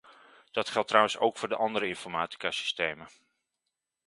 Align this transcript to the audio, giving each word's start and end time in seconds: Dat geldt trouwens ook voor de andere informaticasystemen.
Dat 0.51 0.69
geldt 0.69 0.87
trouwens 0.87 1.17
ook 1.17 1.37
voor 1.37 1.49
de 1.49 1.55
andere 1.55 1.87
informaticasystemen. 1.87 3.07